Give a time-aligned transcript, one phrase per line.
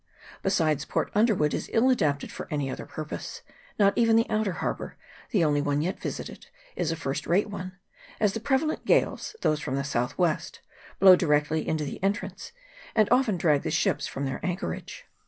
[0.41, 3.43] Besides, Port Underwood is ill adapted for any other purpose:
[3.77, 4.97] not even the outer harbour,
[5.29, 7.77] the only one yet visited, is a first rate one,
[8.19, 9.59] as the prevalent gales those 64 CLOUDY BAY.
[9.59, 9.63] [PART I.
[9.63, 10.59] from the south west
[10.99, 12.51] blow directly into the en trance,
[12.95, 15.05] and often drag the ships from their anchor age.